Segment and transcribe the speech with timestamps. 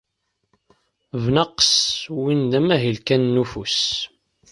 [1.23, 1.71] Bnaqes,
[2.21, 3.79] win d amahil kan n ufus.